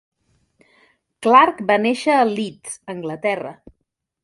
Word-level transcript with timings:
Clark 1.27 1.61
va 1.73 1.77
néixer 1.83 2.17
a 2.17 2.25
Leeds, 2.31 2.81
Anglaterra. 2.97 3.55